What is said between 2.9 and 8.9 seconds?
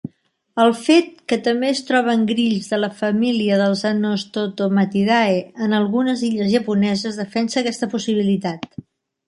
família dels Anostostomatidae en algunes illes japoneses defensa aquesta possibilitat.